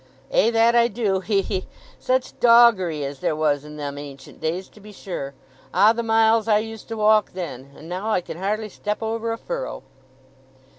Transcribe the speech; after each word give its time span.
"Ay—that 0.33 0.73
I 0.73 0.87
do—hee 0.87 1.43
hee, 1.43 1.67
such 1.99 2.33
doggery 2.39 3.05
as 3.05 3.19
there 3.19 3.35
was 3.35 3.63
in 3.63 3.77
them 3.77 3.99
ancient 3.99 4.41
days, 4.41 4.67
to 4.69 4.79
be 4.79 4.91
sure! 4.91 5.35
Ah, 5.75 5.93
the 5.93 6.01
miles 6.01 6.47
I 6.47 6.57
used 6.57 6.87
to 6.87 6.97
walk 6.97 7.33
then; 7.33 7.71
and 7.77 7.87
now 7.87 8.09
I 8.09 8.19
can 8.21 8.39
hardly 8.39 8.69
step 8.69 9.03
over 9.03 9.31
a 9.31 9.37
furrow!" 9.37 9.83